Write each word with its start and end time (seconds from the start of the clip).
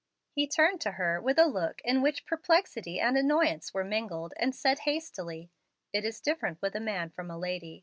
'"He 0.35 0.47
turned 0.47 0.81
to 0.81 0.93
her 0.93 1.21
with 1.21 1.37
a 1.37 1.45
look 1.45 1.79
in 1.85 2.01
which 2.01 2.25
perplexity 2.25 2.99
and 2.99 3.15
annoyance 3.15 3.71
were 3.71 3.83
mingled, 3.83 4.33
and 4.37 4.55
said 4.55 4.79
hastily: 4.79 5.51
"It 5.93 6.03
is 6.05 6.19
different 6.21 6.59
with 6.59 6.73
a 6.73 6.79
man 6.79 7.11
from 7.11 7.29
a 7.29 7.37
lady. 7.37 7.79